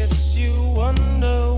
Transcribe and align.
guess 0.00 0.34
you 0.34 0.54
wonder 0.72 1.49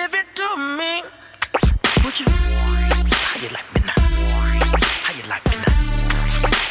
give 0.00 0.14
it 0.14 0.26
to 0.34 0.56
me. 0.56 1.02
Would 2.04 2.20
you? 2.20 2.26
How 2.28 3.38
you 3.42 3.50
like 3.56 3.68
me 3.74 3.80
now? 3.84 3.92
How 5.04 5.12
you 5.12 5.24
like 5.28 5.44
me 5.50 5.56
now? 5.56 5.74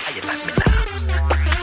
How 0.04 0.12
you 0.16 0.22
like 0.30 0.46
me 0.48 0.54
now? 0.58 1.59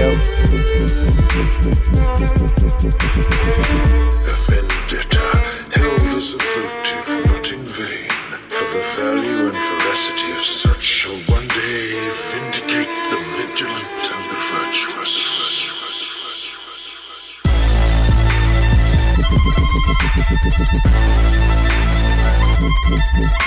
Radio. 0.00 0.12
A 0.12 1.84
vendetta 4.48 5.26
held 5.76 6.00
as 6.16 6.32
a 6.32 6.36
votive, 6.40 7.08
not 7.26 7.46
in 7.52 7.62
vain, 7.68 8.08
for 8.48 8.66
the 8.72 8.80
value 8.96 9.40
and 9.48 9.58
veracity 9.58 10.30
of 10.32 10.38
such 10.38 10.82
shall 10.82 11.18
one 11.34 11.46
day 11.48 11.92
vindicate 12.30 12.88
the 13.10 13.18
vigilant 13.36 14.10
and 14.10 14.24
the 14.30 14.36
virtuous. 14.48 15.14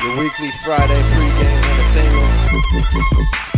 Your 0.04 0.14
weekly 0.22 0.52
Friday 0.64 1.02
pregame 1.14 1.64
entertainment. 1.72 3.53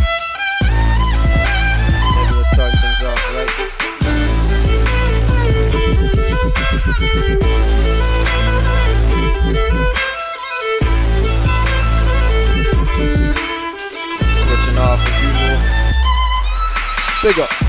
Big 17.26 17.40
up. 17.40 17.65